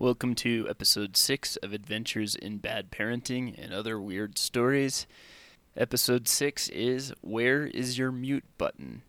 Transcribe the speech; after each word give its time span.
Welcome 0.00 0.36
to 0.36 0.64
episode 0.70 1.16
6 1.16 1.56
of 1.56 1.72
Adventures 1.72 2.36
in 2.36 2.58
Bad 2.58 2.92
Parenting 2.92 3.60
and 3.60 3.74
Other 3.74 4.00
Weird 4.00 4.38
Stories. 4.38 5.08
Episode 5.76 6.28
6 6.28 6.68
is 6.68 7.12
Where 7.20 7.66
is 7.66 7.98
Your 7.98 8.12
Mute 8.12 8.44
Button? 8.58 9.02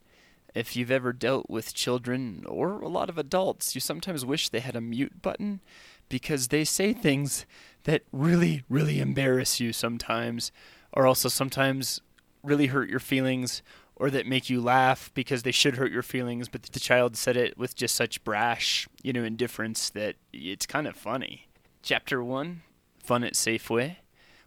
If 0.55 0.75
you've 0.75 0.89
ever 0.89 1.13
dealt 1.13 1.47
with 1.47 1.75
children 1.75 2.43
or 2.47 2.81
a 2.81 2.87
lot 2.87 3.07
of 3.07 3.19
adults, 3.19 3.75
you 3.75 3.81
sometimes 3.81 4.25
wish 4.25 4.49
they 4.49 4.61
had 4.61 4.75
a 4.75 4.81
mute 4.81 5.21
button 5.21 5.59
because 6.09 6.47
they 6.47 6.63
say 6.63 6.91
things 6.91 7.45
that 7.83 8.01
really, 8.11 8.63
really 8.67 8.99
embarrass 8.99 9.59
you 9.59 9.71
sometimes, 9.71 10.51
or 10.91 11.05
also 11.05 11.29
sometimes 11.29 12.01
really 12.41 12.65
hurt 12.65 12.89
your 12.89 12.99
feelings 12.99 13.61
or 13.99 14.09
that 14.09 14.25
make 14.25 14.49
you 14.49 14.61
laugh 14.61 15.11
because 15.13 15.43
they 15.43 15.51
should 15.51 15.75
hurt 15.75 15.91
your 15.91 16.01
feelings, 16.01 16.47
but 16.47 16.63
the 16.63 16.79
child 16.79 17.17
said 17.17 17.35
it 17.35 17.57
with 17.57 17.75
just 17.75 17.93
such 17.93 18.23
brash, 18.23 18.87
you 19.03 19.11
know, 19.11 19.23
indifference 19.23 19.89
that 19.89 20.15
it's 20.31 20.65
kind 20.65 20.87
of 20.87 20.95
funny. 20.95 21.47
Chapter 21.83 22.23
1 22.23 22.63
Fun 23.03 23.23
at 23.23 23.33
Safeway. 23.33 23.97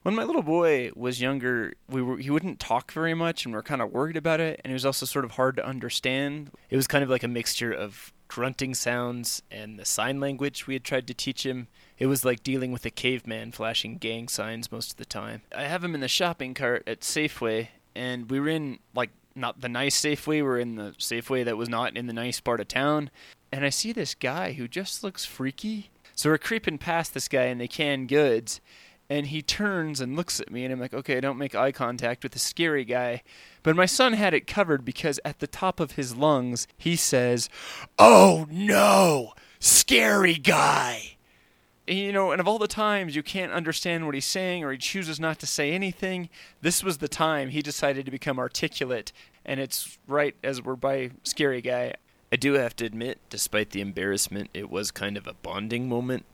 When 0.03 0.15
my 0.15 0.25
little 0.25 0.43
boy 0.43 0.91
was 0.97 1.21
younger, 1.21 1.75
we 1.89 2.03
were 2.03 2.17
he 2.17 2.31
wouldn't 2.31 2.59
talk 2.59 2.91
very 2.91 3.15
much 3.15 3.45
and 3.45 3.55
we 3.55 3.59
are 3.59 3.62
kind 3.62 3.81
of 3.81 3.93
worried 3.93 4.17
about 4.17 4.41
it 4.41 4.61
and 4.65 4.71
he 4.71 4.75
was 4.75 4.87
also 4.87 5.07
sort 5.07 5.25
of 5.25 5.33
hard 5.33 5.57
to 5.57 5.67
understand. 5.67 6.51
It 6.71 6.77
was 6.77 6.89
kind 6.89 7.05
of 7.05 7.11
like 7.11 7.23
a 7.23 7.29
mixture 7.29 7.73
of 7.73 8.12
grunting 8.27 8.75
sounds 8.75 9.43
and 9.51 9.79
the 9.79 9.84
sign 9.84 10.19
language 10.19 10.67
we 10.67 10.75
had 10.75 10.84
tried 10.84 11.07
to 11.07 11.15
teach 11.15 11.45
him. 11.45 11.69
It 11.98 12.07
was 12.07 12.25
like 12.25 12.43
dealing 12.43 12.73
with 12.73 12.84
a 12.84 12.91
caveman 12.91 13.53
flashing 13.53 13.98
gang 13.98 14.27
signs 14.27 14.73
most 14.73 14.93
of 14.93 14.97
the 14.97 15.05
time. 15.05 15.43
I 15.55 15.65
have 15.65 15.84
him 15.84 15.95
in 15.95 16.01
the 16.01 16.09
shopping 16.09 16.55
cart 16.55 16.83
at 16.87 17.01
Safeway 17.01 17.69
and 17.95 18.29
we 18.31 18.41
were 18.41 18.48
in 18.48 18.81
like 18.95 19.11
not 19.35 19.61
the 19.61 19.69
nice 19.69 20.01
Safeway. 20.01 20.43
We're 20.43 20.59
in 20.59 20.77
the 20.77 20.95
Safeway 20.99 21.45
that 21.45 21.57
was 21.57 21.69
not 21.69 21.97
in 21.97 22.07
the 22.07 22.13
nice 22.13 22.41
part 22.41 22.61
of 22.61 22.69
town. 22.69 23.11
And 23.51 23.65
I 23.65 23.71
see 23.71 23.93
this 23.93 24.15
guy 24.15 24.53
who 24.53 24.69
just 24.69 25.03
looks 25.03 25.25
freaky. 25.25 25.91
So 26.15 26.31
we're 26.31 26.39
creeping 26.39 26.79
past 26.79 27.15
this 27.15 27.29
guy 27.29 27.45
in 27.45 27.59
the 27.59 27.69
canned 27.69 28.09
goods. 28.09 28.61
And 29.11 29.27
he 29.27 29.43
turns 29.43 30.01
and 30.01 30.17
looks 30.17 30.41
at 30.41 30.51
me, 30.51 30.65
and 30.65 30.73
I'm 30.73 30.81
like, 30.81 30.95
okay, 30.95 31.21
don't 31.21 31.37
make 31.37 31.55
eye 31.55 31.73
contact 31.73 32.23
with 32.23 32.33
the 32.33 32.39
scary 32.39 32.84
guy. 32.84 33.23
But 33.62 33.77
my 33.77 33.84
son 33.84 34.15
had 34.15 34.33
it 34.33 34.47
covered 34.47 34.87
because 34.87 35.21
at 35.23 35.39
the 35.39 35.47
top 35.47 35.81
of 35.81 35.93
his 35.93 36.17
lungs, 36.17 36.67
he 36.78 36.97
says, 36.97 37.51
Oh 37.99 38.47
no, 38.51 39.34
scary 39.59 40.34
guy 40.34 41.17
you 41.87 42.12
know, 42.12 42.31
and 42.31 42.41
of 42.41 42.47
all 42.47 42.59
the 42.59 42.69
times 42.69 43.17
you 43.17 43.23
can't 43.23 43.53
understand 43.53 44.06
what 44.06 44.15
he's 44.15 44.25
saying 44.25 44.62
or 44.62 44.73
he 44.73 44.78
chooses 44.78 45.19
not 45.19 45.39
to 45.41 45.47
say 45.47 45.73
anything, 45.73 46.28
this 46.61 46.84
was 46.84 46.99
the 46.99 47.09
time 47.09 47.49
he 47.49 47.61
decided 47.61 48.05
to 48.05 48.11
become 48.11 48.39
articulate. 48.39 49.12
And 49.45 49.61
it's 49.61 49.98
right 50.07 50.35
as 50.43 50.62
we're 50.62 50.77
by 50.77 51.11
Scary 51.23 51.61
Guy. 51.61 51.95
I 52.31 52.37
do 52.37 52.55
have 52.55 52.75
to 52.77 52.87
admit, 52.87 53.19
despite 53.29 53.71
the 53.71 53.81
embarrassment, 53.81 54.51
it 54.55 54.71
was 54.71 54.91
kind 54.91 55.17
of 55.17 55.27
a 55.27 55.34
bonding 55.34 55.89
moment 55.89 56.25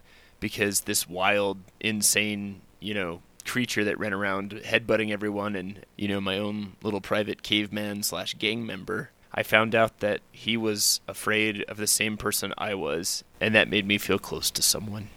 because 0.40 0.82
this 0.82 1.08
wild, 1.08 1.58
insane, 1.80 2.60
you 2.80 2.94
know, 2.94 3.22
creature 3.44 3.82
that 3.84 3.98
ran 3.98 4.12
around 4.12 4.50
headbutting 4.64 5.10
everyone 5.10 5.56
and, 5.56 5.84
you 5.96 6.06
know, 6.06 6.20
my 6.20 6.38
own 6.38 6.76
little 6.82 7.00
private 7.00 7.42
caveman 7.42 8.02
slash 8.02 8.34
gang 8.34 8.64
member. 8.64 9.10
I 9.32 9.42
found 9.42 9.74
out 9.74 10.00
that 10.00 10.20
he 10.30 10.56
was 10.56 11.00
afraid 11.08 11.62
of 11.64 11.76
the 11.76 11.86
same 11.86 12.16
person 12.16 12.52
I 12.56 12.74
was, 12.74 13.24
and 13.40 13.54
that 13.54 13.68
made 13.68 13.86
me 13.86 13.98
feel 13.98 14.18
close 14.18 14.50
to 14.52 14.62
someone. 14.62 15.08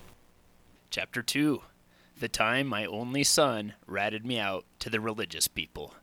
Chapter 0.89 1.22
2 1.22 1.61
The 2.20 2.28
Time 2.28 2.67
My 2.67 2.86
Only 2.86 3.23
Son 3.23 3.73
Ratted 3.86 4.26
Me 4.26 4.39
Out 4.39 4.66
to 4.80 4.89
the 4.89 5.00
Religious 5.00 5.48
People. 5.48 5.94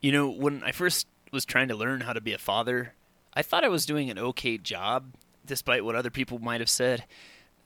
You 0.00 0.12
know, 0.12 0.28
when 0.28 0.62
I 0.62 0.72
first 0.72 1.06
was 1.36 1.44
trying 1.44 1.68
to 1.68 1.76
learn 1.76 2.00
how 2.00 2.14
to 2.14 2.20
be 2.20 2.32
a 2.32 2.38
father, 2.38 2.94
I 3.34 3.42
thought 3.42 3.62
I 3.62 3.68
was 3.68 3.84
doing 3.84 4.08
an 4.08 4.18
okay 4.18 4.56
job, 4.56 5.12
despite 5.44 5.84
what 5.84 5.94
other 5.94 6.10
people 6.10 6.38
might 6.38 6.60
have 6.60 6.70
said. 6.70 7.04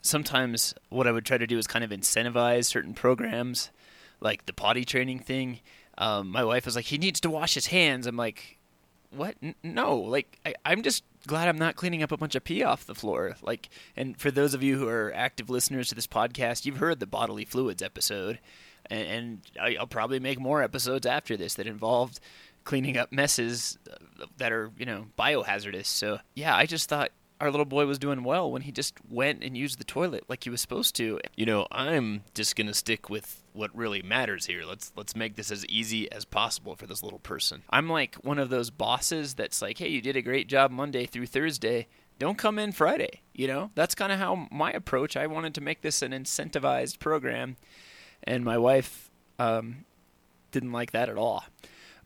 Sometimes 0.03 0.75
what 0.89 1.07
I 1.07 1.13
would 1.13 1.25
try 1.25 1.39
to 1.39 1.47
do 1.47 1.57
is 1.57 1.69
kind 1.69 1.85
of 1.85 1.91
incentivize 1.91 2.65
certain 2.65 2.93
programs, 2.93 3.71
like 4.21 4.47
the 4.47 4.53
potty 4.53 4.85
training 4.85 5.21
thing. 5.21 5.61
Um, 5.97 6.29
my 6.31 6.43
wife 6.43 6.67
was 6.67 6.75
like, 6.75 6.87
he 6.87 6.99
needs 6.99 7.21
to 7.21 7.31
wash 7.31 7.55
his 7.55 7.69
hands. 7.69 8.09
I'm 8.09 8.17
like, 8.17 8.59
what? 9.11 9.37
N- 9.41 9.55
no, 9.63 9.97
like 9.97 10.41
I, 10.45 10.55
I'm 10.65 10.83
just 10.83 11.05
glad 11.27 11.49
I'm 11.49 11.59
not 11.59 11.77
cleaning 11.77 12.03
up 12.03 12.11
a 12.11 12.17
bunch 12.17 12.35
of 12.35 12.43
pee 12.43 12.65
off 12.65 12.87
the 12.87 12.95
floor. 12.95 13.37
Like, 13.41 13.69
and 13.97 14.19
for 14.19 14.33
those 14.33 14.55
of 14.55 14.65
you 14.65 14.77
who 14.77 14.89
are 14.89 15.13
active 15.15 15.49
listeners 15.49 15.89
to 15.91 15.95
this 15.95 16.09
podcast, 16.09 16.65
you've 16.65 16.79
heard 16.79 16.99
the 16.99 17.07
bodily 17.07 17.45
fluids 17.45 17.83
episode, 17.83 18.41
and, 18.87 19.07
and 19.61 19.77
I'll 19.79 19.87
probably 19.87 20.19
make 20.19 20.41
more 20.41 20.63
episodes 20.63 21.07
after 21.07 21.37
this 21.37 21.55
that 21.55 21.67
involved 21.69 22.19
cleaning 22.65 22.97
up 22.97 23.13
messes 23.13 23.79
that 24.37 24.53
are 24.53 24.71
you 24.77 24.87
know 24.87 25.07
biohazardous. 25.19 25.87
So 25.87 26.19
yeah, 26.35 26.57
I 26.57 26.67
just 26.67 26.89
thought 26.89 27.11
our 27.41 27.51
little 27.51 27.67
boy 27.67 27.87
was 27.87 27.99
doing 27.99 28.23
well 28.23 28.51
when 28.51 28.63
he 28.63 28.73
just 28.73 28.95
went 29.09 29.43
and 29.43 29.57
used 29.57 29.79
the 29.79 29.85
toilet 29.85 30.25
like 30.29 30.45
he 30.45 30.51
was 30.51 30.61
supposed 30.61 30.95
to. 30.97 31.19
You 31.37 31.47
know, 31.47 31.67
I'm 31.73 32.23
just 32.35 32.55
gonna 32.55 32.75
stick 32.75 33.09
with 33.09 33.43
what 33.53 33.75
really 33.75 34.03
matters 34.03 34.47
here. 34.47 34.65
Let's 34.65 34.93
let's 34.95 35.17
make 35.17 35.37
this 35.37 35.51
as 35.51 35.65
easy 35.67 36.11
as 36.13 36.25
possible 36.25 36.77
for 36.77 36.87
this 36.87 37.03
little 37.03 37.19
person. 37.19 37.63
I'm 37.71 37.89
like 37.89 38.17
one 38.17 38.39
of 38.39 38.51
those 38.51 38.71
bosses 38.71 39.35
that's 39.35 39.63
like, 39.63 39.79
hey, 39.79 39.89
you 39.89 40.03
did 40.03 40.17
a 40.17 40.23
great 40.23 40.49
job 40.49 40.71
Monday 40.71 41.07
through 41.07 41.27
Thursday. 41.27 41.87
Don't 42.19 42.37
come 42.37 42.59
in 42.59 42.73
Friday. 42.73 43.23
You 43.33 43.47
know, 43.47 43.71
that's 43.75 43.95
kind 43.95 44.13
of 44.13 44.19
how 44.19 44.47
my 44.51 44.71
approach. 44.73 45.17
I 45.17 45.27
wanted 45.27 45.55
to 45.55 45.63
make 45.63 45.81
this 45.81 46.03
an 46.03 46.13
incentivized 46.13 46.99
program, 46.99 47.57
and 48.23 48.45
my 48.45 48.59
wife 48.59 49.11
um, 49.39 49.87
didn't 50.51 50.73
like 50.73 50.91
that 50.91 51.09
at 51.09 51.17
all. 51.17 51.45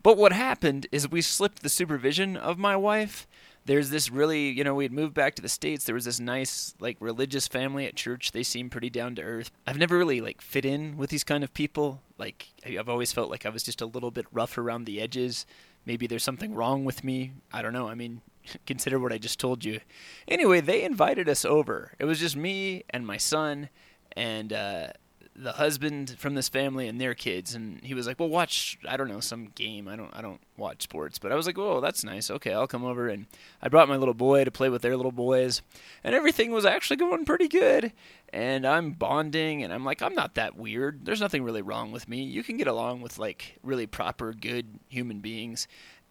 But 0.04 0.16
what 0.16 0.32
happened 0.32 0.86
is 0.92 1.10
we 1.10 1.20
slipped 1.20 1.64
the 1.64 1.68
supervision 1.68 2.36
of 2.36 2.58
my 2.58 2.76
wife 2.76 3.26
there's 3.66 3.90
this 3.90 4.10
really, 4.10 4.50
you 4.50 4.62
know, 4.62 4.74
we 4.74 4.84
had 4.84 4.92
moved 4.92 5.14
back 5.14 5.34
to 5.36 5.42
the 5.42 5.48
states. 5.48 5.84
There 5.84 5.94
was 5.94 6.04
this 6.04 6.20
nice, 6.20 6.74
like, 6.80 6.96
religious 7.00 7.48
family 7.48 7.86
at 7.86 7.96
church. 7.96 8.32
They 8.32 8.42
seemed 8.42 8.72
pretty 8.72 8.90
down 8.90 9.14
to 9.14 9.22
earth. 9.22 9.50
I've 9.66 9.78
never 9.78 9.96
really 9.96 10.20
like 10.20 10.42
fit 10.42 10.64
in 10.64 10.96
with 10.96 11.10
these 11.10 11.24
kind 11.24 11.42
of 11.42 11.54
people. 11.54 12.02
Like, 12.18 12.48
I've 12.66 12.88
always 12.88 13.12
felt 13.12 13.30
like 13.30 13.46
I 13.46 13.48
was 13.48 13.62
just 13.62 13.80
a 13.80 13.86
little 13.86 14.10
bit 14.10 14.26
rough 14.32 14.58
around 14.58 14.84
the 14.84 15.00
edges. 15.00 15.46
Maybe 15.86 16.06
there's 16.06 16.22
something 16.22 16.54
wrong 16.54 16.84
with 16.84 17.04
me. 17.04 17.32
I 17.52 17.62
don't 17.62 17.72
know. 17.72 17.88
I 17.88 17.94
mean, 17.94 18.20
consider 18.66 18.98
what 18.98 19.12
I 19.12 19.18
just 19.18 19.40
told 19.40 19.64
you. 19.64 19.80
Anyway, 20.28 20.60
they 20.60 20.84
invited 20.84 21.28
us 21.28 21.44
over. 21.44 21.92
It 21.98 22.04
was 22.04 22.20
just 22.20 22.36
me 22.36 22.84
and 22.90 23.06
my 23.06 23.16
son, 23.16 23.70
and 24.12 24.52
uh, 24.52 24.88
the 25.36 25.52
husband 25.52 26.14
from 26.16 26.34
this 26.34 26.48
family 26.48 26.86
and 26.86 27.00
their 27.00 27.14
kids 27.14 27.56
and 27.56 27.82
he 27.82 27.92
was 27.92 28.06
like 28.06 28.20
well 28.20 28.28
watch 28.28 28.78
i 28.88 28.96
don't 28.96 29.08
know 29.08 29.20
some 29.20 29.46
game. 29.54 29.88
I 29.88 29.96
don't 29.96 30.10
i 30.14 30.22
don't 30.22 30.40
watch 30.56 30.82
sports. 30.82 31.18
But 31.18 31.32
i 31.32 31.34
was 31.34 31.46
like 31.46 31.58
oh 31.58 31.80
that's 31.80 32.04
nice. 32.04 32.30
Okay 32.30 32.52
i'll 32.52 32.68
come 32.68 32.84
over. 32.84 33.08
And 33.08 33.26
i 33.60 33.68
brought 33.68 33.88
my 33.88 33.96
little 33.96 34.14
boy 34.14 34.44
to 34.44 34.50
play 34.50 34.68
with 34.68 34.82
their 34.82 34.96
little 34.96 35.12
boys 35.12 35.60
and 36.04 36.14
everything 36.14 36.52
was 36.52 36.64
actually 36.64 36.96
going 36.96 37.24
pretty 37.24 37.48
good. 37.48 37.92
And 38.32 38.64
i'm 38.64 38.92
bonding 38.92 39.64
and 39.64 39.72
i'm 39.72 39.84
like 39.84 40.02
i'm 40.02 40.14
not 40.14 40.34
that 40.34 40.56
weird. 40.56 41.04
There's 41.04 41.20
nothing 41.20 41.42
really 41.42 41.62
wrong 41.62 41.90
with 41.90 42.08
me. 42.08 42.22
You 42.22 42.44
can 42.44 42.56
get 42.56 42.68
along 42.68 43.00
with 43.00 43.18
like 43.18 43.58
really 43.62 43.86
proper 43.86 44.32
good 44.32 44.78
human 44.88 45.18
beings. 45.18 45.66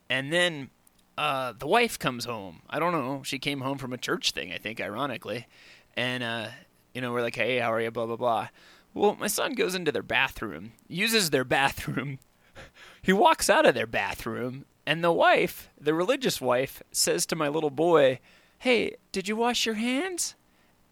And 0.10 0.34
then 0.34 0.70
uh, 1.18 1.54
the 1.58 1.68
wife 1.68 1.98
comes 1.98 2.26
home. 2.26 2.64
I 2.70 2.80
don't 2.80 2.92
know. 2.92 3.22
She 3.24 3.40
came 3.40 3.62
home 3.62 3.78
from 3.78 3.94
a 3.94 3.98
church 3.98 4.32
thing 4.32 4.52
i 4.52 4.58
think 4.58 4.82
ironically. 4.82 5.48
And 5.96 6.24
uh, 6.24 6.48
you 6.94 7.00
know 7.00 7.14
we're 7.14 7.22
like 7.22 7.36
hey 7.36 7.60
how 7.60 7.72
are 7.72 7.80
you? 7.80 7.90
Blah 7.90 8.08
blah 8.08 8.18
blah 8.18 8.50
well, 8.94 9.16
my 9.20 9.28
son 9.28 9.54
goes 9.54 9.76
into 9.76 9.92
their 9.92 10.04
bathroom, 10.04 10.74
uses 10.88 11.30
their 11.30 11.44
bathroom. 11.44 12.20
he 13.02 13.14
walks 13.14 13.50
out 13.50 13.66
of 13.66 13.74
their 13.74 13.88
bathroom, 13.88 14.66
and 14.86 15.04
the 15.04 15.12
wife, 15.12 15.70
the 15.80 15.94
religious 15.94 16.40
wife, 16.40 16.84
says 16.92 17.26
to 17.28 17.36
my 17.36 17.48
little 17.48 17.70
boy, 17.70 18.20
Hey, 18.60 18.96
did 19.12 19.28
you 19.28 19.36
wash 19.36 19.66
your 19.66 19.76
hands? 19.76 20.36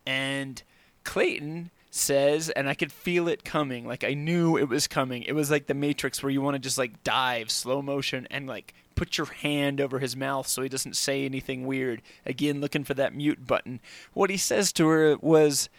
And 0.05 0.61
Clayton 1.03 1.71
says, 1.91 2.49
and 2.49 2.69
I 2.69 2.73
could 2.73 2.91
feel 2.91 3.27
it 3.27 3.43
coming. 3.43 3.85
Like 3.85 4.03
I 4.03 4.13
knew 4.13 4.57
it 4.57 4.69
was 4.69 4.87
coming. 4.87 5.23
It 5.23 5.33
was 5.33 5.51
like 5.51 5.67
the 5.67 5.73
Matrix 5.73 6.23
where 6.23 6.31
you 6.31 6.41
want 6.41 6.55
to 6.55 6.59
just 6.59 6.77
like 6.77 7.03
dive 7.03 7.51
slow 7.51 7.81
motion 7.81 8.27
and 8.31 8.47
like 8.47 8.73
put 8.95 9.17
your 9.17 9.27
hand 9.27 9.81
over 9.81 9.99
his 9.99 10.15
mouth 10.15 10.47
so 10.47 10.61
he 10.61 10.69
doesn't 10.69 10.95
say 10.95 11.25
anything 11.25 11.65
weird. 11.65 12.01
Again, 12.25 12.61
looking 12.61 12.83
for 12.83 12.93
that 12.95 13.13
mute 13.13 13.45
button. 13.45 13.81
What 14.13 14.29
he 14.29 14.37
says 14.37 14.71
to 14.73 14.87
her 14.87 15.17
was, 15.17 15.69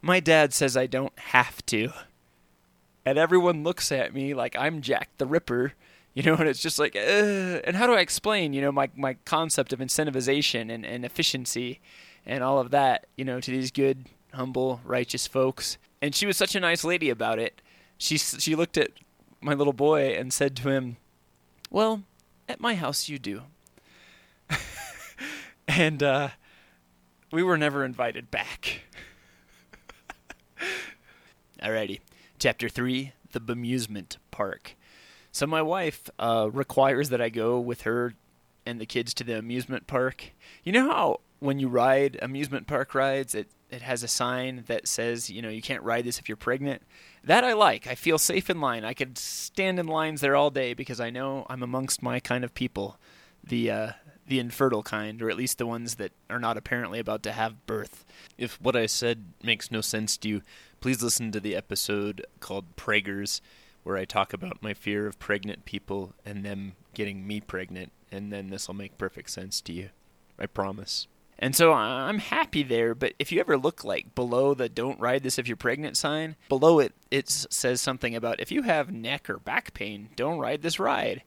my 0.00 0.20
dad 0.20 0.52
says 0.52 0.76
I 0.76 0.86
don't 0.86 1.18
have 1.18 1.64
to. 1.66 1.90
And 3.04 3.18
everyone 3.18 3.64
looks 3.64 3.90
at 3.90 4.12
me 4.12 4.34
like 4.34 4.56
I'm 4.56 4.82
Jack 4.82 5.10
the 5.18 5.26
Ripper, 5.26 5.72
you 6.14 6.22
know, 6.22 6.34
and 6.38 6.48
it's 6.48 6.60
just 6.60 6.78
like, 6.78 6.94
and 6.96 7.76
how 7.76 7.86
do 7.86 7.94
I 7.94 8.00
explain, 8.00 8.52
you 8.52 8.60
know, 8.60 8.72
my, 8.72 8.90
my 8.96 9.14
concept 9.24 9.72
of 9.72 9.80
incentivization 9.80 10.72
and, 10.72 10.84
and 10.84 11.04
efficiency 11.04 11.80
and 12.26 12.44
all 12.44 12.58
of 12.58 12.70
that, 12.70 13.06
you 13.16 13.24
know, 13.24 13.40
to 13.40 13.50
these 13.50 13.70
good, 13.70 14.06
humble, 14.34 14.80
righteous 14.84 15.26
folks. 15.26 15.78
And 16.02 16.14
she 16.14 16.26
was 16.26 16.36
such 16.36 16.54
a 16.54 16.60
nice 16.60 16.84
lady 16.84 17.10
about 17.10 17.38
it. 17.38 17.62
She, 17.96 18.18
she 18.18 18.54
looked 18.54 18.76
at 18.76 18.90
my 19.40 19.54
little 19.54 19.72
boy 19.72 20.14
and 20.14 20.32
said 20.32 20.54
to 20.56 20.68
him, 20.68 20.96
Well, 21.70 22.02
at 22.48 22.60
my 22.60 22.74
house 22.74 23.08
you 23.08 23.18
do. 23.18 23.42
and 25.68 26.02
uh, 26.02 26.28
we 27.32 27.42
were 27.42 27.58
never 27.58 27.84
invited 27.84 28.30
back. 28.30 28.82
Alrighty. 31.62 32.00
Chapter 32.38 32.68
3 32.68 33.12
The 33.32 33.40
Bemusement 33.40 34.16
Park. 34.30 34.76
So, 35.32 35.46
my 35.46 35.62
wife 35.62 36.08
uh, 36.18 36.48
requires 36.52 37.10
that 37.10 37.20
I 37.20 37.28
go 37.28 37.58
with 37.58 37.82
her 37.82 38.14
and 38.64 38.80
the 38.80 38.86
kids 38.86 39.14
to 39.14 39.24
the 39.24 39.38
amusement 39.38 39.86
park. 39.86 40.32
You 40.62 40.72
know 40.72 40.90
how 40.90 41.20
when 41.40 41.58
you 41.58 41.68
ride 41.68 42.18
amusement 42.22 42.66
park 42.66 42.94
rides, 42.94 43.34
it 43.34 43.48
it 43.70 43.82
has 43.82 44.02
a 44.02 44.08
sign 44.08 44.64
that 44.66 44.88
says, 44.88 45.28
you 45.28 45.42
know, 45.42 45.50
you 45.50 45.60
can't 45.60 45.82
ride 45.82 46.04
this 46.04 46.18
if 46.18 46.28
you're 46.28 46.36
pregnant. 46.36 46.82
That 47.22 47.44
I 47.44 47.52
like. 47.52 47.86
I 47.86 47.94
feel 47.94 48.16
safe 48.18 48.48
in 48.48 48.60
line. 48.60 48.82
I 48.84 48.94
could 48.94 49.18
stand 49.18 49.78
in 49.78 49.86
lines 49.86 50.22
there 50.22 50.36
all 50.36 50.50
day 50.50 50.72
because 50.72 51.00
I 51.00 51.10
know 51.10 51.46
I'm 51.50 51.62
amongst 51.62 52.02
my 52.02 52.18
kind 52.18 52.44
of 52.44 52.54
people, 52.54 52.98
the 53.44 53.70
uh, 53.70 53.92
the 54.28 54.38
infertile 54.38 54.82
kind, 54.82 55.20
or 55.20 55.30
at 55.30 55.36
least 55.36 55.58
the 55.58 55.66
ones 55.66 55.96
that 55.96 56.12
are 56.30 56.38
not 56.38 56.56
apparently 56.56 56.98
about 56.98 57.22
to 57.24 57.32
have 57.32 57.66
birth. 57.66 58.04
If 58.36 58.60
what 58.60 58.76
I 58.76 58.86
said 58.86 59.26
makes 59.42 59.70
no 59.70 59.80
sense 59.80 60.16
to 60.18 60.28
you, 60.28 60.42
please 60.80 61.02
listen 61.02 61.32
to 61.32 61.40
the 61.40 61.56
episode 61.56 62.26
called 62.40 62.76
Preggers, 62.76 63.40
where 63.82 63.96
I 63.96 64.04
talk 64.04 64.32
about 64.32 64.62
my 64.62 64.74
fear 64.74 65.06
of 65.06 65.18
pregnant 65.18 65.64
people 65.64 66.14
and 66.24 66.44
them 66.44 66.72
getting 66.94 67.26
me 67.26 67.40
pregnant, 67.40 67.92
and 68.12 68.32
then 68.32 68.48
this 68.48 68.68
will 68.68 68.74
make 68.74 68.98
perfect 68.98 69.30
sense 69.30 69.60
to 69.62 69.72
you. 69.72 69.90
I 70.38 70.46
promise. 70.46 71.08
And 71.38 71.54
so 71.54 71.72
uh, 71.72 71.76
I'm 71.76 72.18
happy 72.18 72.62
there, 72.62 72.94
but 72.94 73.14
if 73.18 73.30
you 73.30 73.38
ever 73.40 73.56
look 73.56 73.84
like 73.84 74.14
below 74.14 74.54
the 74.54 74.68
don't 74.68 74.98
ride 74.98 75.22
this 75.22 75.38
if 75.38 75.46
you're 75.46 75.56
pregnant 75.56 75.96
sign, 75.96 76.34
below 76.48 76.80
it 76.80 76.94
it 77.10 77.28
says 77.28 77.80
something 77.80 78.14
about 78.14 78.40
if 78.40 78.50
you 78.50 78.62
have 78.62 78.90
neck 78.90 79.30
or 79.30 79.38
back 79.38 79.72
pain, 79.72 80.08
don't 80.16 80.38
ride 80.38 80.62
this 80.62 80.80
ride. 80.80 81.22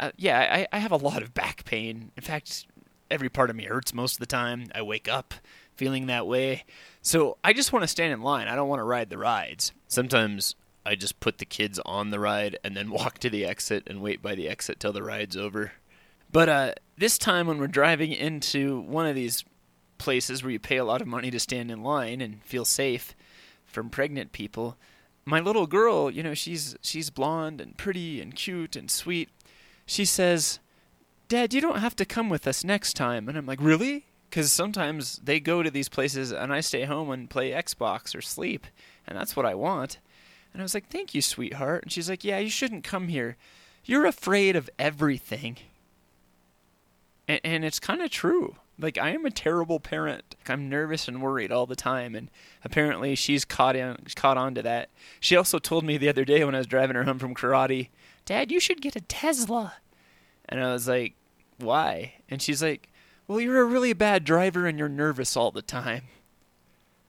Uh, 0.00 0.10
yeah, 0.16 0.66
I, 0.72 0.76
I 0.76 0.78
have 0.78 0.92
a 0.92 0.96
lot 0.96 1.22
of 1.22 1.34
back 1.34 1.64
pain. 1.64 2.10
In 2.16 2.22
fact, 2.22 2.66
every 3.10 3.28
part 3.28 3.50
of 3.50 3.56
me 3.56 3.64
hurts 3.64 3.94
most 3.94 4.14
of 4.14 4.20
the 4.20 4.26
time. 4.26 4.66
I 4.74 4.82
wake 4.82 5.08
up 5.08 5.34
feeling 5.76 6.06
that 6.06 6.26
way. 6.26 6.64
So 7.02 7.36
I 7.44 7.52
just 7.52 7.72
want 7.72 7.82
to 7.82 7.88
stand 7.88 8.12
in 8.12 8.22
line. 8.22 8.48
I 8.48 8.54
don't 8.54 8.68
want 8.68 8.80
to 8.80 8.84
ride 8.84 9.10
the 9.10 9.18
rides. 9.18 9.72
Sometimes 9.88 10.54
I 10.86 10.94
just 10.94 11.20
put 11.20 11.38
the 11.38 11.44
kids 11.44 11.80
on 11.84 12.10
the 12.10 12.20
ride 12.20 12.58
and 12.64 12.76
then 12.76 12.90
walk 12.92 13.18
to 13.20 13.30
the 13.30 13.44
exit 13.44 13.84
and 13.86 14.00
wait 14.00 14.22
by 14.22 14.34
the 14.34 14.48
exit 14.48 14.80
till 14.80 14.92
the 14.92 15.02
ride's 15.02 15.36
over. 15.36 15.72
But 16.30 16.48
uh, 16.48 16.72
this 16.98 17.16
time, 17.16 17.46
when 17.46 17.58
we're 17.58 17.68
driving 17.68 18.12
into 18.12 18.80
one 18.80 19.06
of 19.06 19.14
these 19.14 19.44
places 19.98 20.42
where 20.42 20.50
you 20.50 20.58
pay 20.58 20.76
a 20.76 20.84
lot 20.84 21.00
of 21.00 21.06
money 21.06 21.30
to 21.30 21.38
stand 21.38 21.70
in 21.70 21.82
line 21.82 22.20
and 22.20 22.42
feel 22.42 22.64
safe 22.64 23.14
from 23.64 23.88
pregnant 23.88 24.32
people, 24.32 24.76
my 25.24 25.40
little 25.40 25.66
girl, 25.66 26.10
you 26.10 26.22
know, 26.22 26.34
she's 26.34 26.76
she's 26.82 27.08
blonde 27.10 27.60
and 27.60 27.76
pretty 27.76 28.20
and 28.20 28.34
cute 28.34 28.76
and 28.76 28.90
sweet. 28.90 29.28
She 29.86 30.04
says, 30.04 30.58
"Dad, 31.28 31.54
you 31.54 31.60
don't 31.60 31.80
have 31.80 31.96
to 31.96 32.04
come 32.04 32.28
with 32.28 32.46
us 32.46 32.64
next 32.64 32.94
time." 32.94 33.28
And 33.28 33.36
I'm 33.38 33.46
like, 33.46 33.60
"Really?" 33.60 34.06
Because 34.30 34.50
sometimes 34.50 35.20
they 35.22 35.38
go 35.40 35.62
to 35.62 35.70
these 35.70 35.88
places 35.88 36.32
and 36.32 36.52
I 36.52 36.60
stay 36.60 36.84
home 36.84 37.10
and 37.10 37.30
play 37.30 37.50
Xbox 37.50 38.16
or 38.16 38.22
sleep, 38.22 38.66
and 39.06 39.16
that's 39.18 39.36
what 39.36 39.46
I 39.46 39.54
want. 39.54 39.98
And 40.52 40.62
I 40.62 40.64
was 40.64 40.74
like, 40.74 40.88
"Thank 40.88 41.14
you, 41.14 41.22
sweetheart." 41.22 41.84
And 41.84 41.92
she's 41.92 42.08
like, 42.08 42.24
"Yeah, 42.24 42.38
you 42.38 42.50
shouldn't 42.50 42.84
come 42.84 43.08
here. 43.08 43.36
You're 43.84 44.06
afraid 44.06 44.56
of 44.56 44.70
everything." 44.78 45.58
and, 47.28 47.40
and 47.44 47.64
it's 47.64 47.80
kind 47.80 48.02
of 48.02 48.10
true. 48.10 48.56
Like 48.78 48.98
I 48.98 49.10
am 49.10 49.24
a 49.24 49.30
terrible 49.30 49.78
parent. 49.78 50.34
I'm 50.48 50.68
nervous 50.68 51.06
and 51.06 51.22
worried 51.22 51.52
all 51.52 51.66
the 51.66 51.76
time, 51.76 52.14
and 52.14 52.30
apparently 52.64 53.14
she's 53.14 53.44
caught 53.44 53.76
in 53.76 53.96
caught 54.16 54.36
on 54.36 54.54
to 54.54 54.62
that. 54.62 54.90
She 55.20 55.36
also 55.36 55.58
told 55.58 55.84
me 55.84 55.96
the 55.96 56.08
other 56.08 56.24
day 56.24 56.44
when 56.44 56.54
I 56.54 56.58
was 56.58 56.66
driving 56.66 56.96
her 56.96 57.04
home 57.04 57.18
from 57.18 57.34
karate, 57.34 57.88
"Dad, 58.24 58.50
you 58.50 58.58
should 58.58 58.80
get 58.80 58.96
a 58.96 59.00
Tesla." 59.00 59.74
And 60.48 60.60
I 60.60 60.72
was 60.72 60.88
like, 60.88 61.14
"Why?" 61.58 62.14
And 62.28 62.42
she's 62.42 62.62
like, 62.62 62.88
"Well, 63.28 63.40
you're 63.40 63.60
a 63.60 63.64
really 63.64 63.92
bad 63.92 64.24
driver 64.24 64.66
and 64.66 64.78
you're 64.78 64.88
nervous 64.88 65.36
all 65.36 65.50
the 65.52 65.62
time." 65.62 66.04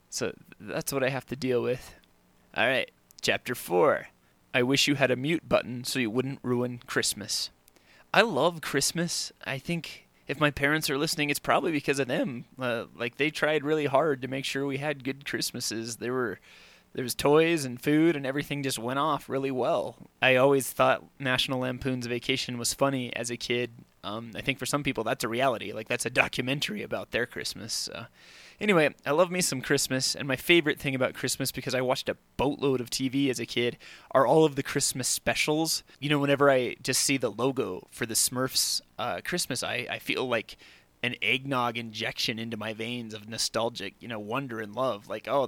So 0.09 0.33
that's 0.59 0.93
what 0.93 1.03
I 1.03 1.09
have 1.09 1.25
to 1.25 1.35
deal 1.35 1.61
with. 1.61 1.95
All 2.55 2.67
right, 2.67 2.89
chapter 3.21 3.55
4. 3.55 4.07
I 4.53 4.63
wish 4.63 4.87
you 4.87 4.95
had 4.95 5.11
a 5.11 5.17
mute 5.17 5.49
button 5.49 5.83
so 5.83 5.99
you 5.99 6.09
wouldn't 6.09 6.39
ruin 6.41 6.79
Christmas. 6.85 7.49
I 8.13 8.21
love 8.21 8.61
Christmas. 8.61 9.33
I 9.43 9.57
think 9.57 10.04
if 10.27 10.39
my 10.39 10.51
parents 10.51 10.89
are 10.89 10.97
listening, 10.97 11.29
it's 11.29 11.39
probably 11.39 11.71
because 11.71 11.99
of 11.99 12.07
them. 12.07 12.45
Uh, 12.59 12.85
like 12.95 13.17
they 13.17 13.29
tried 13.29 13.63
really 13.63 13.85
hard 13.85 14.21
to 14.21 14.27
make 14.27 14.45
sure 14.45 14.65
we 14.65 14.77
had 14.77 15.03
good 15.03 15.25
Christmases. 15.25 15.97
There 15.97 16.13
were 16.13 16.39
there 16.93 17.03
was 17.03 17.13
toys 17.13 17.65
and 17.65 17.81
food 17.81 18.15
and 18.15 18.25
everything 18.25 18.63
just 18.63 18.79
went 18.79 18.99
off 18.99 19.27
really 19.27 19.51
well. 19.51 19.97
I 20.21 20.37
always 20.37 20.71
thought 20.71 21.03
National 21.19 21.59
Lampoon's 21.59 22.07
Vacation 22.07 22.57
was 22.57 22.73
funny 22.73 23.13
as 23.15 23.29
a 23.29 23.35
kid. 23.35 23.71
Um, 24.03 24.31
I 24.33 24.41
think 24.41 24.59
for 24.59 24.65
some 24.65 24.81
people 24.81 25.03
that's 25.03 25.23
a 25.23 25.27
reality. 25.27 25.73
Like 25.73 25.89
that's 25.89 26.05
a 26.05 26.09
documentary 26.09 26.81
about 26.81 27.11
their 27.11 27.25
Christmas. 27.25 27.89
Uh, 27.89 28.05
Anyway, 28.59 28.93
I 29.05 29.11
love 29.11 29.31
me 29.31 29.41
some 29.41 29.61
Christmas, 29.61 30.15
and 30.15 30.27
my 30.27 30.35
favorite 30.35 30.79
thing 30.79 30.95
about 30.95 31.13
Christmas, 31.13 31.51
because 31.51 31.75
I 31.75 31.81
watched 31.81 32.07
a 32.07 32.17
boatload 32.37 32.79
of 32.79 32.89
TV 32.89 33.29
as 33.29 33.39
a 33.39 33.45
kid, 33.45 33.77
are 34.11 34.25
all 34.25 34.45
of 34.45 34.55
the 34.55 34.63
Christmas 34.63 35.07
specials. 35.07 35.83
You 35.99 36.09
know, 36.09 36.19
whenever 36.19 36.49
I 36.49 36.75
just 36.81 37.01
see 37.01 37.17
the 37.17 37.31
logo 37.31 37.87
for 37.91 38.05
the 38.05 38.13
Smurfs 38.13 38.81
uh, 38.97 39.21
Christmas, 39.25 39.61
I, 39.61 39.87
I 39.89 39.99
feel 39.99 40.27
like 40.27 40.57
an 41.03 41.15
eggnog 41.21 41.77
injection 41.77 42.39
into 42.39 42.57
my 42.57 42.73
veins 42.73 43.13
of 43.13 43.27
nostalgic, 43.27 43.95
you 43.99 44.07
know, 44.07 44.19
wonder 44.19 44.61
and 44.61 44.73
love. 44.73 45.07
Like, 45.07 45.27
oh, 45.27 45.47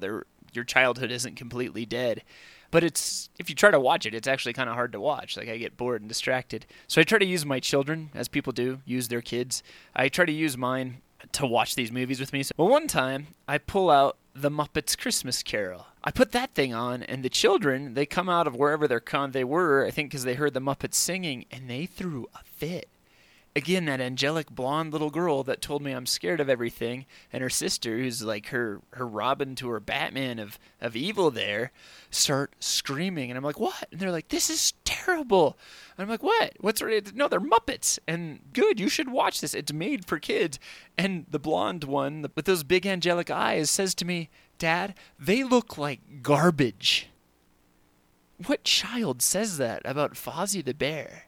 your 0.54 0.64
childhood 0.66 1.12
isn't 1.12 1.36
completely 1.36 1.86
dead. 1.86 2.24
But 2.70 2.84
it's 2.84 3.30
if 3.40 3.50
you 3.50 3.56
try 3.56 3.72
to 3.72 3.80
watch 3.80 4.06
it, 4.06 4.14
it's 4.14 4.28
actually 4.28 4.54
kind 4.54 4.70
of 4.70 4.76
hard 4.76 4.92
to 4.92 5.00
watch. 5.00 5.38
Like 5.38 5.48
I 5.48 5.58
get 5.58 5.78
bored 5.78 6.02
and 6.02 6.10
distracted. 6.10 6.66
So 6.88 7.00
I 7.00 7.06
try 7.06 7.18
to 7.18 7.26
use 7.26 7.46
my 7.46 7.60
children, 7.62 8.10
as 8.14 8.28
people 8.28 8.52
do, 8.52 8.82
use 8.86 9.08
their 9.08 9.22
kids. 9.22 9.64
I 9.96 10.10
try 10.10 10.26
to 10.26 10.32
use 10.32 10.58
mine 10.58 11.02
to 11.34 11.46
watch 11.46 11.76
these 11.76 11.92
movies 11.92 12.20
with 12.20 12.34
me. 12.34 12.44
So, 12.44 12.52
well, 12.58 12.68
one 12.68 12.88
time 12.88 13.28
I 13.48 13.58
pull 13.58 13.90
out 13.90 14.18
the 14.34 14.52
Muppets 14.52 14.98
Christmas 14.98 15.42
Carol. 15.42 15.88
I 16.04 16.12
put 16.12 16.32
that 16.32 16.54
thing 16.54 16.74
on, 16.74 17.04
and 17.04 17.24
the 17.24 17.30
children 17.30 17.96
they 17.96 18.06
come 18.06 18.30
out 18.30 18.48
of 18.48 18.56
wherever 18.56 18.88
they're 18.88 19.00
con 19.00 19.32
they 19.32 19.44
were, 19.44 19.86
I 19.86 19.92
think, 19.92 20.12
because 20.12 20.24
they 20.24 20.36
heard 20.36 20.54
the 20.54 20.62
Muppets 20.62 20.96
singing, 20.96 21.46
and 21.52 21.70
they 21.70 21.86
threw 21.86 22.28
a 22.36 22.44
fit 22.44 22.88
again 23.58 23.86
that 23.86 24.00
angelic 24.00 24.52
blonde 24.52 24.94
little 24.94 25.10
girl 25.10 25.42
that 25.42 25.64
told 25.64 25.82
me 25.82 25.92
I'm 25.92 26.06
scared 26.06 26.40
of 26.40 26.48
everything, 26.50 27.08
and 27.34 27.42
her 27.42 27.50
sister, 27.50 27.98
who's 27.98 28.22
like 28.22 28.50
her 28.50 28.82
her 28.92 29.08
Robin 29.08 29.56
to 29.56 29.70
her 29.70 29.80
Batman 29.80 30.38
of 30.38 30.60
of 30.80 30.96
evil, 30.96 31.32
there, 31.32 31.72
start 32.12 32.54
screaming, 32.60 33.32
and 33.32 33.38
I'm 33.38 33.44
like, 33.44 33.60
what? 33.60 33.88
And 33.92 34.00
they're 34.00 34.12
like, 34.12 34.28
this 34.28 34.52
is 34.52 34.74
terrible. 35.08 35.58
And 35.98 36.04
I'm 36.04 36.10
like, 36.10 36.24
what? 36.24 36.54
What's 36.60 36.82
no? 36.82 37.28
They're 37.28 37.40
Muppets, 37.40 38.00
and 38.08 38.40
good. 38.54 38.80
You 38.80 38.90
should 38.90 39.12
watch 39.12 39.42
this. 39.42 39.54
It's 39.54 39.74
made 39.74 40.06
for 40.06 40.20
kids. 40.20 40.60
And 40.98 41.26
the 41.30 41.40
blonde 41.40 41.84
one 41.84 42.26
with 42.36 42.46
those 42.46 42.64
big 42.64 42.86
angelic 42.86 43.32
eyes 43.32 43.70
says 43.70 43.96
to 43.96 44.06
me, 44.06 44.30
Dad, 44.58 44.96
they 45.20 45.44
look 45.44 45.78
like 45.78 46.22
garbage. 46.22 47.10
What 48.46 48.64
child 48.64 49.22
says 49.22 49.58
that 49.58 49.82
about 49.86 50.14
Fozzie 50.14 50.64
the 50.64 50.74
Bear? 50.74 51.24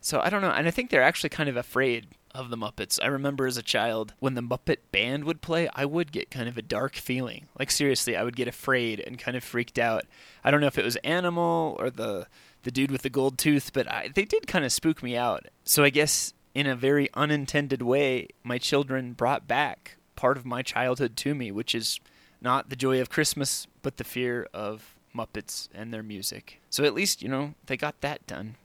So 0.00 0.20
I 0.20 0.30
don't 0.30 0.42
know, 0.42 0.50
and 0.50 0.66
I 0.66 0.70
think 0.70 0.90
they're 0.90 1.02
actually 1.02 1.30
kind 1.30 1.48
of 1.48 1.56
afraid 1.56 2.08
of 2.34 2.50
the 2.50 2.56
Muppets. 2.56 2.98
I 3.02 3.06
remember 3.06 3.46
as 3.46 3.56
a 3.56 3.62
child 3.62 4.14
when 4.18 4.34
the 4.34 4.42
Muppet 4.42 4.78
band 4.90 5.24
would 5.24 5.40
play, 5.40 5.68
I 5.74 5.84
would 5.84 6.12
get 6.12 6.30
kind 6.30 6.48
of 6.48 6.58
a 6.58 6.62
dark 6.62 6.96
feeling. 6.96 7.46
Like 7.58 7.70
seriously, 7.70 8.16
I 8.16 8.22
would 8.22 8.36
get 8.36 8.48
afraid 8.48 9.00
and 9.00 9.18
kind 9.18 9.36
of 9.36 9.44
freaked 9.44 9.78
out. 9.78 10.04
I 10.44 10.50
don't 10.50 10.60
know 10.60 10.66
if 10.66 10.78
it 10.78 10.84
was 10.84 10.96
Animal 10.96 11.76
or 11.78 11.90
the 11.90 12.26
the 12.62 12.70
dude 12.70 12.92
with 12.92 13.02
the 13.02 13.10
gold 13.10 13.38
tooth, 13.38 13.72
but 13.72 13.90
I, 13.90 14.08
they 14.14 14.24
did 14.24 14.46
kind 14.46 14.64
of 14.64 14.72
spook 14.72 15.02
me 15.02 15.16
out. 15.16 15.46
So 15.64 15.82
I 15.82 15.90
guess 15.90 16.32
in 16.54 16.66
a 16.66 16.76
very 16.76 17.08
unintended 17.14 17.82
way, 17.82 18.28
my 18.44 18.58
children 18.58 19.14
brought 19.14 19.48
back 19.48 19.96
part 20.14 20.36
of 20.36 20.46
my 20.46 20.62
childhood 20.62 21.16
to 21.16 21.34
me, 21.34 21.50
which 21.50 21.74
is 21.74 21.98
not 22.40 22.68
the 22.68 22.76
joy 22.76 23.00
of 23.00 23.10
Christmas, 23.10 23.66
but 23.82 23.96
the 23.96 24.04
fear 24.04 24.46
of 24.52 24.94
Muppets 25.14 25.68
and 25.74 25.92
their 25.92 26.02
music. 26.02 26.60
So 26.70 26.84
at 26.84 26.94
least, 26.94 27.22
you 27.22 27.28
know, 27.28 27.54
they 27.66 27.76
got 27.76 28.00
that 28.00 28.26
done. 28.26 28.56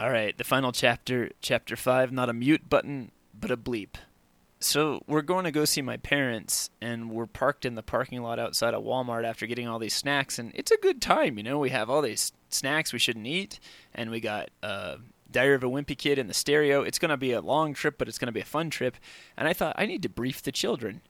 All 0.00 0.12
right, 0.12 0.38
the 0.38 0.44
final 0.44 0.70
chapter, 0.70 1.30
chapter 1.40 1.74
5, 1.74 2.12
not 2.12 2.28
a 2.28 2.32
mute 2.32 2.70
button, 2.70 3.10
but 3.34 3.50
a 3.50 3.56
bleep. 3.56 3.96
So, 4.60 5.02
we're 5.08 5.22
going 5.22 5.44
to 5.44 5.50
go 5.50 5.64
see 5.64 5.82
my 5.82 5.96
parents, 5.96 6.70
and 6.80 7.10
we're 7.10 7.26
parked 7.26 7.64
in 7.64 7.74
the 7.74 7.82
parking 7.82 8.22
lot 8.22 8.38
outside 8.38 8.74
of 8.74 8.84
Walmart 8.84 9.24
after 9.24 9.44
getting 9.44 9.66
all 9.66 9.80
these 9.80 9.94
snacks, 9.94 10.38
and 10.38 10.52
it's 10.54 10.70
a 10.70 10.76
good 10.76 11.02
time, 11.02 11.36
you 11.36 11.42
know. 11.42 11.58
We 11.58 11.70
have 11.70 11.90
all 11.90 12.00
these 12.00 12.30
snacks 12.48 12.92
we 12.92 13.00
shouldn't 13.00 13.26
eat, 13.26 13.58
and 13.92 14.12
we 14.12 14.20
got 14.20 14.50
uh, 14.62 14.98
Diary 15.32 15.56
of 15.56 15.64
a 15.64 15.68
Wimpy 15.68 15.98
Kid 15.98 16.16
in 16.16 16.28
the 16.28 16.34
stereo. 16.34 16.82
It's 16.82 17.00
going 17.00 17.08
to 17.08 17.16
be 17.16 17.32
a 17.32 17.40
long 17.40 17.74
trip, 17.74 17.98
but 17.98 18.06
it's 18.06 18.18
going 18.18 18.26
to 18.26 18.32
be 18.32 18.40
a 18.40 18.44
fun 18.44 18.70
trip. 18.70 18.98
And 19.36 19.48
I 19.48 19.52
thought, 19.52 19.74
I 19.76 19.86
need 19.86 20.02
to 20.04 20.08
brief 20.08 20.42
the 20.42 20.52
children. 20.52 21.00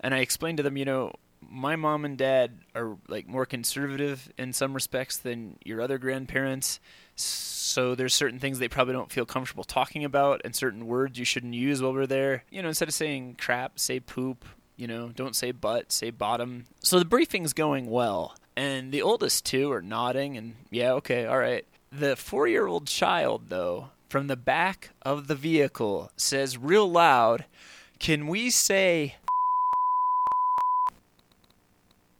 And 0.00 0.14
I 0.14 0.20
explained 0.20 0.56
to 0.56 0.62
them, 0.62 0.78
you 0.78 0.86
know, 0.86 1.12
my 1.40 1.76
mom 1.76 2.04
and 2.04 2.16
dad 2.18 2.58
are 2.74 2.96
like 3.08 3.28
more 3.28 3.46
conservative 3.46 4.32
in 4.38 4.52
some 4.52 4.74
respects 4.74 5.16
than 5.18 5.56
your 5.64 5.80
other 5.80 5.98
grandparents. 5.98 6.80
So 7.16 7.94
there's 7.94 8.14
certain 8.14 8.38
things 8.38 8.58
they 8.58 8.68
probably 8.68 8.94
don't 8.94 9.12
feel 9.12 9.26
comfortable 9.26 9.64
talking 9.64 10.04
about 10.04 10.40
and 10.44 10.54
certain 10.54 10.86
words 10.86 11.18
you 11.18 11.24
shouldn't 11.24 11.54
use 11.54 11.82
while 11.82 11.92
we're 11.92 12.06
there. 12.06 12.44
You 12.50 12.62
know 12.62 12.68
instead 12.68 12.88
of 12.88 12.94
saying 12.94 13.36
crap 13.40 13.78
say 13.78 14.00
poop 14.00 14.44
you 14.76 14.86
know 14.86 15.08
don't 15.08 15.36
say 15.36 15.52
butt 15.52 15.92
say 15.92 16.10
bottom. 16.10 16.66
So 16.80 16.98
the 16.98 17.04
briefing's 17.04 17.52
going 17.52 17.86
well. 17.90 18.36
And 18.56 18.90
the 18.90 19.02
oldest 19.02 19.44
two 19.44 19.70
are 19.72 19.82
nodding 19.82 20.36
and 20.36 20.54
yeah 20.70 20.92
okay 20.92 21.26
all 21.26 21.38
right. 21.38 21.64
The 21.90 22.16
four 22.16 22.46
year 22.46 22.66
old 22.66 22.86
child 22.86 23.48
though 23.48 23.90
from 24.08 24.26
the 24.26 24.36
back 24.36 24.90
of 25.02 25.26
the 25.26 25.34
vehicle 25.34 26.10
says 26.16 26.56
real 26.56 26.90
loud 26.90 27.44
can 27.98 28.26
we 28.26 28.48
say 28.50 29.16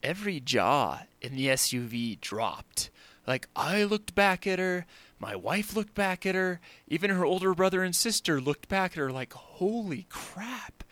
every 0.02 0.40
jaw 0.40 1.02
in 1.21 1.35
the 1.35 1.49
SUV 1.49 2.21
dropped 2.21 2.90
like, 3.28 3.47
I 3.55 3.85
looked 3.85 4.14
back 4.14 4.47
at 4.47 4.59
her, 4.59 4.87
my 5.21 5.37
wife 5.37 5.76
looked 5.76 5.95
back 5.95 6.25
at 6.25 6.35
her, 6.35 6.61
even 6.88 7.11
her 7.11 7.26
older 7.26 7.52
brother 7.52 7.83
and 7.83 7.95
sister 7.95 8.40
looked 8.40 8.71
back 8.71 8.93
at 8.93 8.97
her 8.97 9.12
like, 9.12 9.35
holy 9.35 10.07
crap. 10.09 10.83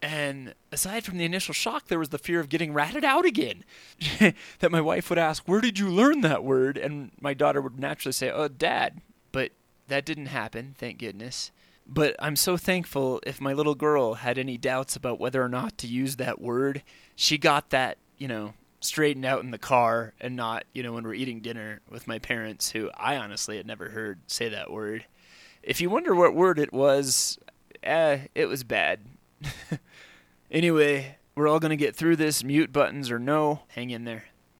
And 0.00 0.54
aside 0.70 1.04
from 1.04 1.18
the 1.18 1.24
initial 1.24 1.52
shock, 1.52 1.88
there 1.88 1.98
was 1.98 2.10
the 2.10 2.18
fear 2.18 2.38
of 2.38 2.48
getting 2.48 2.72
ratted 2.72 3.04
out 3.04 3.26
again. 3.26 3.64
that 4.60 4.70
my 4.70 4.80
wife 4.80 5.10
would 5.10 5.18
ask, 5.18 5.42
Where 5.46 5.60
did 5.60 5.78
you 5.78 5.90
learn 5.90 6.20
that 6.20 6.44
word? 6.44 6.78
And 6.78 7.10
my 7.20 7.34
daughter 7.34 7.60
would 7.60 7.78
naturally 7.78 8.12
say, 8.12 8.30
Oh, 8.30 8.48
dad. 8.48 9.00
But 9.32 9.50
that 9.88 10.06
didn't 10.06 10.26
happen, 10.26 10.76
thank 10.78 10.98
goodness. 10.98 11.50
But 11.84 12.14
I'm 12.20 12.36
so 12.36 12.56
thankful 12.56 13.20
if 13.26 13.40
my 13.40 13.52
little 13.52 13.74
girl 13.74 14.14
had 14.14 14.38
any 14.38 14.56
doubts 14.56 14.94
about 14.94 15.18
whether 15.18 15.42
or 15.42 15.48
not 15.48 15.76
to 15.78 15.88
use 15.88 16.16
that 16.16 16.40
word, 16.40 16.84
she 17.16 17.36
got 17.36 17.70
that, 17.70 17.98
you 18.20 18.28
know, 18.28 18.52
straightened 18.80 19.24
out 19.24 19.42
in 19.42 19.50
the 19.50 19.58
car 19.58 20.14
and 20.20 20.36
not, 20.36 20.64
you 20.72 20.84
know, 20.84 20.92
when 20.92 21.02
we're 21.02 21.14
eating 21.14 21.40
dinner 21.40 21.80
with 21.90 22.06
my 22.06 22.20
parents, 22.20 22.70
who 22.70 22.90
I 22.96 23.16
honestly 23.16 23.56
had 23.56 23.66
never 23.66 23.88
heard 23.88 24.20
say 24.28 24.48
that 24.50 24.70
word. 24.70 25.06
If 25.62 25.80
you 25.80 25.90
wonder 25.90 26.14
what 26.14 26.34
word 26.34 26.58
it 26.58 26.72
was, 26.72 27.38
eh, 27.82 28.26
it 28.34 28.46
was 28.46 28.62
bad. 28.62 29.00
anyway, 30.50 31.16
we're 31.34 31.48
all 31.48 31.60
going 31.60 31.70
to 31.70 31.76
get 31.76 31.96
through 31.96 32.16
this, 32.16 32.44
mute 32.44 32.72
buttons 32.72 33.10
or 33.10 33.18
no. 33.18 33.60
Hang 33.68 33.90
in 33.90 34.04
there. 34.04 34.26